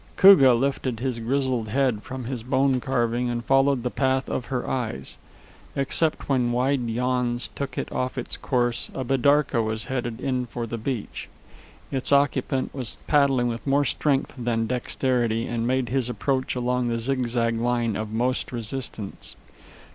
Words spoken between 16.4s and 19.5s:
along the zigzag line of most resistance.